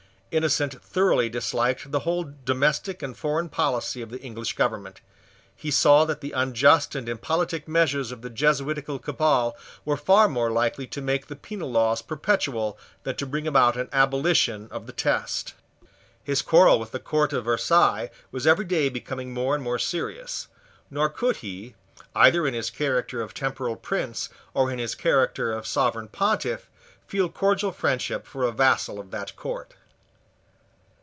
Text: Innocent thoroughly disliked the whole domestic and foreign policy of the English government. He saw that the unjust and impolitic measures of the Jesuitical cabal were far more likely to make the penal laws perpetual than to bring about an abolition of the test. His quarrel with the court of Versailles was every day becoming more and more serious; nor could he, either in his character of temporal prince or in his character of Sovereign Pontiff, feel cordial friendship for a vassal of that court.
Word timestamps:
Innocent 0.33 0.81
thoroughly 0.81 1.27
disliked 1.27 1.91
the 1.91 1.99
whole 1.99 2.31
domestic 2.45 3.03
and 3.03 3.17
foreign 3.17 3.49
policy 3.49 4.01
of 4.01 4.11
the 4.11 4.21
English 4.21 4.55
government. 4.55 5.01
He 5.57 5.71
saw 5.71 6.05
that 6.05 6.21
the 6.21 6.31
unjust 6.31 6.95
and 6.95 7.09
impolitic 7.09 7.67
measures 7.67 8.13
of 8.13 8.21
the 8.21 8.29
Jesuitical 8.29 8.97
cabal 8.97 9.57
were 9.83 9.97
far 9.97 10.29
more 10.29 10.49
likely 10.49 10.87
to 10.87 11.01
make 11.01 11.27
the 11.27 11.35
penal 11.35 11.69
laws 11.69 12.01
perpetual 12.01 12.77
than 13.03 13.17
to 13.17 13.25
bring 13.25 13.45
about 13.45 13.75
an 13.75 13.89
abolition 13.91 14.69
of 14.71 14.87
the 14.87 14.93
test. 14.93 15.53
His 16.23 16.41
quarrel 16.41 16.79
with 16.79 16.91
the 16.93 16.99
court 17.01 17.33
of 17.33 17.43
Versailles 17.43 18.09
was 18.31 18.47
every 18.47 18.63
day 18.63 18.87
becoming 18.87 19.33
more 19.33 19.53
and 19.53 19.61
more 19.61 19.79
serious; 19.79 20.47
nor 20.89 21.09
could 21.09 21.35
he, 21.43 21.75
either 22.15 22.47
in 22.47 22.53
his 22.53 22.69
character 22.69 23.21
of 23.21 23.33
temporal 23.33 23.75
prince 23.75 24.29
or 24.53 24.71
in 24.71 24.79
his 24.79 24.95
character 24.95 25.51
of 25.51 25.67
Sovereign 25.67 26.07
Pontiff, 26.07 26.69
feel 27.05 27.27
cordial 27.27 27.73
friendship 27.73 28.25
for 28.25 28.43
a 28.45 28.53
vassal 28.53 28.97
of 28.97 29.11
that 29.11 29.35
court. 29.35 29.73